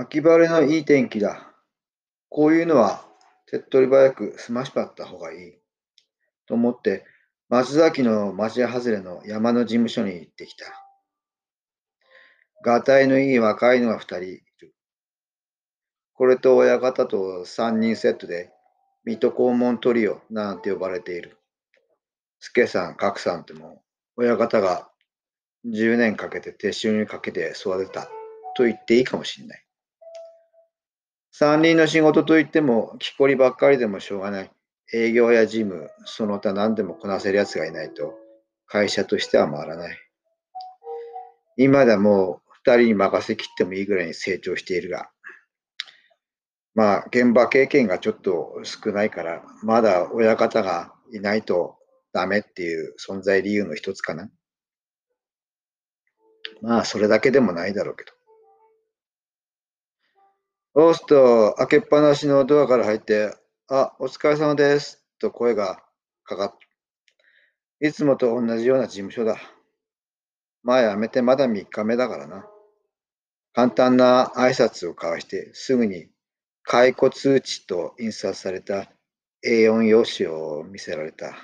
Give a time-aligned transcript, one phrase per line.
[0.00, 1.52] 秋晴れのいい天気だ。
[2.28, 3.04] こういうのは
[3.46, 5.58] 手っ取り早く済ましちゃった方がいい。
[6.46, 7.04] と思って
[7.48, 10.66] 松崎の町外れの山の事務所に行ってきた。
[12.64, 14.72] がたいのいい若いのが二人いる。
[16.14, 18.52] これと親方と三人セットで
[19.04, 21.38] 水戸黄門トリオなんて呼ばれている。
[22.38, 23.82] 助さん、角さんっても
[24.14, 24.88] 親方が
[25.66, 28.08] 10年かけて撤収にかけて育てた
[28.56, 29.67] と言っていいかもしれない。
[31.40, 34.50] 三人の仕事といっても、木こりばっかりでもしょうがない。
[34.92, 38.18] 営業や事務、その他何でもこなせる奴がいないと、
[38.66, 39.96] 会社としては回らない。
[41.56, 45.10] 今でもう二人に任せきってもいいぐらいに成長しているが、
[46.74, 51.76] まあ、現場経験がちょっと少ないから、まだ親方がいないと
[52.12, 54.28] ダメっていう存在理由の一つかな。
[56.62, 58.17] まあ、それだけでもないだろうけど。
[60.80, 63.34] そうすと、開けっぱなしのドアから入って、
[63.66, 65.02] あ、お疲れ様です。
[65.18, 65.82] と声が
[66.22, 66.54] かかっ
[67.80, 69.38] いつもと同じような事務所だ。
[70.62, 72.46] まあ辞めてまだ3日目だからな。
[73.54, 76.06] 簡単な挨拶を交わして、すぐに
[76.62, 78.88] 解雇通知と印刷された
[79.44, 81.34] A4 用紙を見せられた。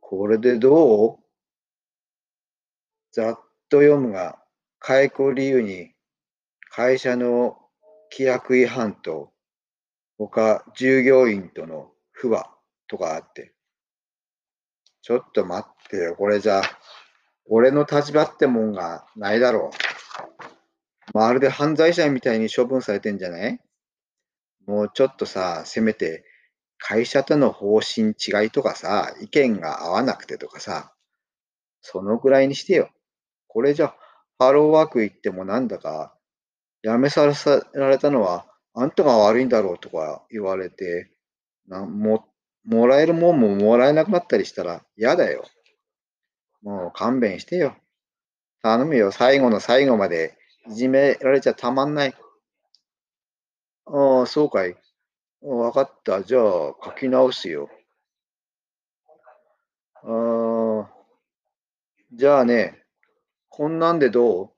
[0.00, 1.18] これでどう？
[3.12, 3.36] ざっ
[3.68, 4.42] と読むが、
[4.80, 5.91] 解雇理由に
[6.74, 7.58] 会社の
[8.10, 9.30] 規約違反と
[10.16, 12.48] 他従業員との不和
[12.88, 13.52] とかあって、
[15.02, 16.62] ちょっと待ってよ、これじゃ、
[17.50, 19.70] 俺の立場ってもんがないだろ
[21.12, 21.12] う。
[21.12, 23.60] まるで犯罪者みたいに処分されてんじゃない？
[24.66, 26.24] もうちょっとさ、せめて
[26.78, 30.94] 会社との方針違いとかさ、意見が合わなくてとかさ、
[31.82, 32.88] そのぐらいにしてよ。
[33.46, 33.94] これじゃ、
[34.38, 36.14] ハローワーク行ってもなんだか、
[36.82, 41.10] 辞めさせられたのはあんたが悪いんだろうとか言われて、
[41.68, 42.24] なも
[42.64, 45.44] もらえるもんももらえなくなったりしたら嫌だよ。
[46.62, 47.76] もう勘弁してよ。
[48.62, 50.38] 頼むよ、最後の最後まで
[50.68, 52.14] いじめられちゃたまんない。
[53.86, 54.76] ああ、そうかい。
[55.42, 56.22] わかった。
[56.22, 56.42] じゃあ、
[56.84, 57.68] 書き直すよ。
[60.04, 60.90] ああ、
[62.12, 62.84] じゃあね、
[63.48, 64.50] こんなんでどう、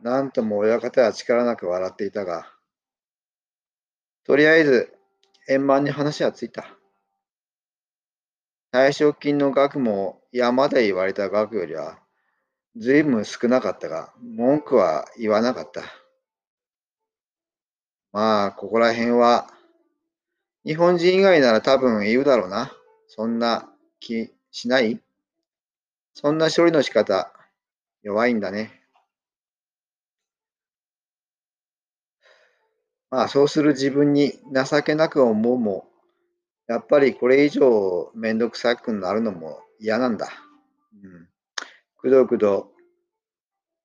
[0.00, 2.46] なんとも親方は力なく笑っていたが、
[4.24, 4.92] とりあえず、
[5.48, 6.66] 円満に話はついた。
[8.72, 11.98] 退職金の額も山で言われた額よりは、
[12.76, 15.82] ずいぶん少なかったが、文句は言わなかった。
[18.12, 19.48] まあ、ここら辺は、
[20.64, 22.72] 日本人以外なら多分言うだろうな。
[23.08, 25.00] そんな気しない？
[26.12, 27.32] そんな処理の仕方、
[28.02, 28.82] 弱いんだね。
[33.10, 35.86] まあ、そうする自分に情けなく思うも、
[36.68, 40.28] やっぱりこれ以上めんどくさくなるのも嫌なんだ。
[41.02, 41.28] うん。
[41.98, 42.72] くどくど、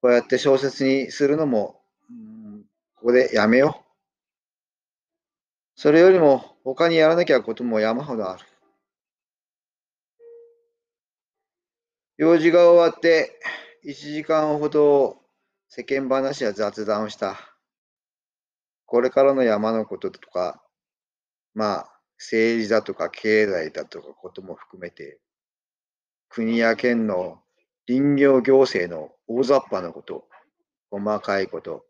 [0.01, 2.63] こうやって小説にするのも、うん、
[2.95, 3.91] ここでやめよう。
[5.75, 8.45] それよりも他にやらなきゃことも山ほどある。
[12.17, 13.39] 用事が終わって
[13.83, 15.17] 1時間ほど
[15.69, 17.50] 世間話や雑談をした。
[18.91, 20.61] これからの山のこととか、
[21.53, 25.17] まあ、政治だとか経済だとかことも含めて、
[26.27, 27.39] 国や県の
[27.87, 30.25] 林業行政の大雑把なこと、
[30.89, 31.85] 細かいこと、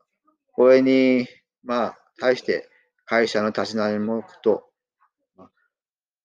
[0.51, 1.27] これに、
[1.63, 2.69] まあ、対して
[3.05, 4.69] 会社の立ち直りもこと、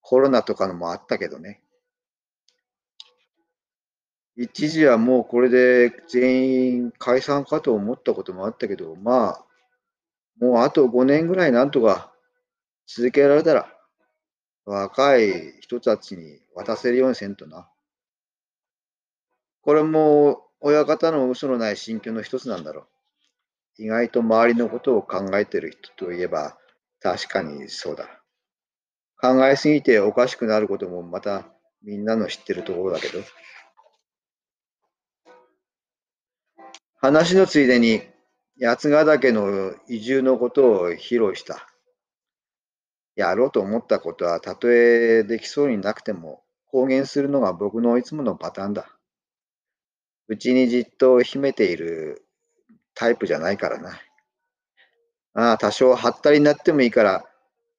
[0.03, 1.63] コロナとかのもあったけどね。
[4.37, 9.46] 一時はもうこれで全員解散かと思ったこともあったけど、まあ、
[10.41, 12.13] もうあと5年ぐらいなんとか
[12.87, 13.73] 続けられたら、
[14.65, 17.69] 若い人たちに渡せるようにせんとな。
[19.63, 22.83] これも親方の嘘のない心境の一つなんだろ
[23.79, 23.83] う。
[23.83, 26.57] 意外と周りのことを考えてる人といえば、
[27.01, 28.09] 確かにそうだ。
[29.21, 31.47] 考えすぎておかしくなることもまた
[31.83, 33.21] みんなの知ってるところだけど。
[36.97, 38.03] 話のついでに
[38.59, 41.69] 八ヶ岳の移住のことを披露した。
[43.15, 48.89] やろうと思ったことはたとえできそうになくても公言するのが僕のいつものパターンだ。
[50.29, 52.27] うちにじっと秘めている
[52.95, 54.01] タイプじゃないからな。
[55.35, 57.25] ああ、多少はったりになってもいいから、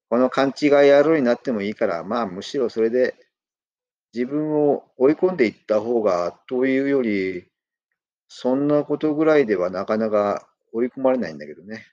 [0.09, 3.15] この勘違い野郎になってもいいから、まあむしろそれで
[4.13, 7.47] 自分を追い込んでいった方がというより、
[8.27, 10.47] そんなことぐらいではなかなか
[10.77, 11.85] 追い込まれないんだけどね。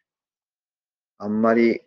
[1.19, 1.81] あんまり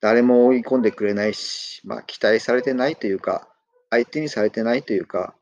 [0.00, 3.48] 誰も追い込んでくれないし、まあ期待されてないというか、
[3.90, 5.34] 相手にされてないというか、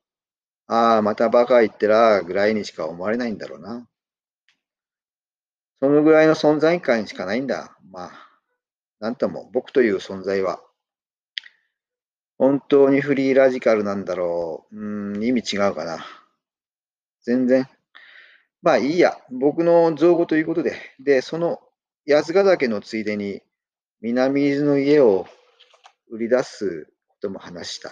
[0.67, 3.89] ああ、またバカ言ってらぐらいにしか思われないんだろうな。
[5.81, 7.77] そのぐらいの存在感しかないんだ。
[7.91, 8.13] まあ、
[9.01, 10.61] なんとも僕という存在は、
[12.37, 14.77] 本当にフリーラジカルなんだろう。
[14.77, 16.05] うん、意味違うかな。
[17.23, 17.67] 全然。
[18.63, 19.19] まあいいや。
[19.31, 20.77] 僕の造語ということで。
[20.99, 21.61] で、その
[22.07, 23.43] 八ヶ岳のついでに、
[24.01, 25.27] 南伊豆の家を
[26.11, 27.91] 売り出すことも話した。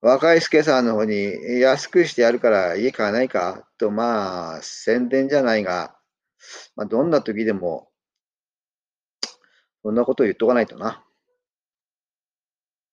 [0.00, 3.68] 若い助さんの方に安くしてやるから家買わないか？
[3.78, 5.96] と、まあ、宣伝じゃないが、
[6.74, 7.88] まあ、どんな時でも、
[9.84, 11.04] そんなこと言っとかないとな。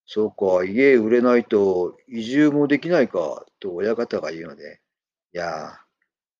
[0.06, 4.82] そうか、家売れないと移住もできないか、と親方が言うので、
[5.34, 5.80] いや、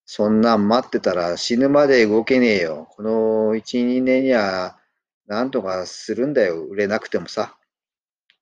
[0.06, 2.88] そんなん待ってたら死ぬまで動けねえよ。
[2.92, 4.80] この1、2年には、
[5.27, 6.63] なんとかするんだよ。
[6.66, 7.56] 売れなくてもさ。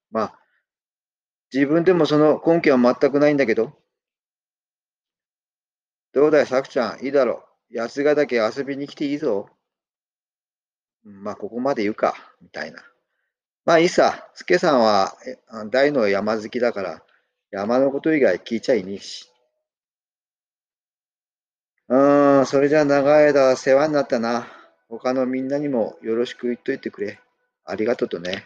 [0.09, 0.39] まあ、
[1.53, 3.73] 自分でもその根拠は全くないんだけど。
[6.13, 7.77] どうだい、さくちゃん、いいだろう。
[7.77, 9.49] 八ヶ岳遊びに来ていいぞ。
[11.03, 12.81] まあ、ここまで言うか、みたいな。
[13.65, 14.29] まあいいさ。
[14.33, 15.17] スケさんは
[15.69, 17.03] 大の山好きだから、
[17.51, 19.31] 山のこと以外聞いちゃいねえし。
[21.87, 24.47] うーん、それじゃ長い間世話になったな。
[24.89, 27.19] 他のみんなにもよろしく言っといてくれ。
[27.63, 28.45] ありがとうとね。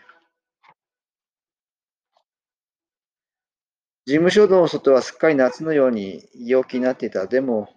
[4.06, 7.26] 事務所の外はすっかり夏のように陽気になっていた。
[7.26, 7.70] でも、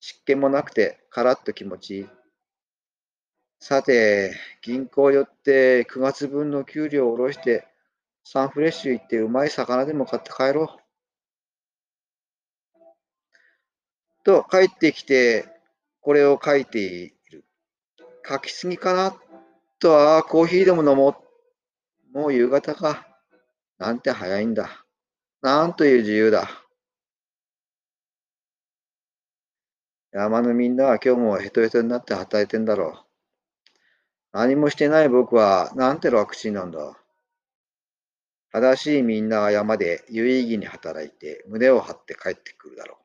[0.00, 2.08] 湿気もなくて、カラッと気持ちいい。
[3.60, 7.71] さて、銀行寄って9月分の給料を下ろして、
[8.24, 10.82] サンフレッシュ行ってうまい魚でも買って帰ろう。
[14.24, 15.46] と、帰ってきて、
[16.00, 17.44] これを書いている。
[18.26, 19.14] 書きすぎかな
[19.80, 21.16] と、ああ、コーヒーでも飲も
[22.14, 22.18] う。
[22.18, 23.06] もう夕方か。
[23.78, 24.86] なんて早いんだ。
[25.40, 26.48] なんという自由だ。
[30.12, 33.12] 山のみんなは今日もヘトヘトになって働いてんだろう。
[34.32, 37.01] 何もしてない僕はなんて楽ちんなんだ。
[38.52, 42.98] 正しいみんなは山で有意義に働いて胸を張って帰ってくるだろ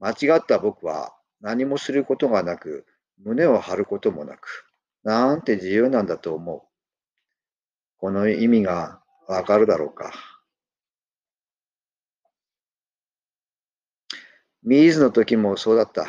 [0.00, 0.04] う。
[0.04, 2.86] 間違った僕は何もすることがなく、
[3.22, 4.64] 胸を張ることもなく、
[5.04, 6.62] なんて自由なんだと思う。
[7.98, 10.12] この意味がわかるだろうか。
[14.62, 16.06] ミーズの時もそうだった。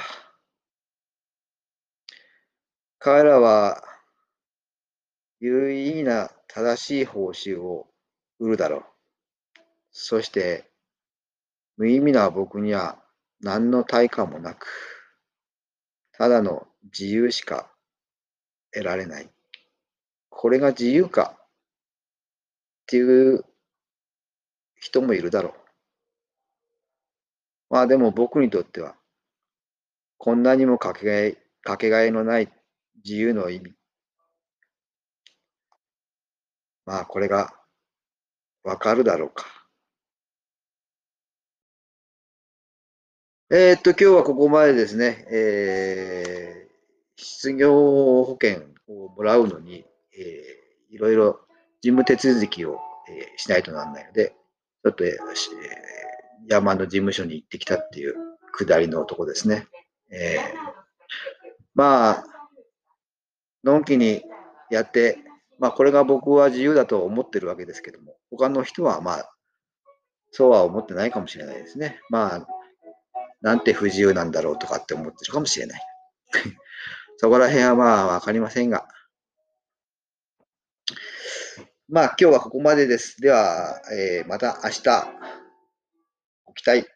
[3.00, 3.84] 彼らは
[5.46, 7.88] 有意義な正しい報酬を
[8.40, 8.84] 売るだろう。
[9.92, 10.72] そして、
[11.76, 12.98] 無意味な僕には
[13.42, 14.68] 何の対価もなく、
[16.14, 17.70] ただの自由しか
[18.72, 19.30] 得られない。
[20.30, 21.46] これが自由かっ
[22.88, 23.44] ていう
[24.80, 25.54] 人もいるだろう。
[27.70, 28.96] まあでも僕にとっては、
[30.18, 32.48] こんなにもかけがえかけがえのない
[33.04, 33.74] 自由の意味。
[36.86, 37.54] まあこれが
[38.64, 39.46] わかるだろうか。
[43.52, 49.86] えー、っと、今日はここまでですね、えー、失業保険をもらうのに、
[50.18, 51.40] えー、いろいろ
[51.82, 54.30] 事務手続きを、えー、しないとならないので、
[54.84, 55.14] ちょっと、えー
[56.48, 58.16] 山の事務所に行ってきたっていう
[58.52, 59.68] 下りのとこですね。
[60.12, 60.42] えー、
[61.74, 62.26] まあ、
[63.64, 64.24] のんきに
[64.70, 65.18] やって、
[65.60, 69.30] まあこれが僕は自由だと思ってるわけですけども、他の人はまあ、
[70.32, 72.00] そうは思ってないかもしれないですね。
[72.10, 72.48] まあ、
[73.42, 75.82] なんて不自由なんだろうとかって思ってるかもしれない。
[77.18, 78.88] そこら辺はまあわかりませんが。
[81.88, 83.22] まあ今日はここまでです。
[83.22, 85.34] では、えー、また明日。
[86.56, 86.93] 期待